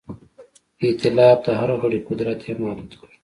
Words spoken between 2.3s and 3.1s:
یې هم محدود کړ.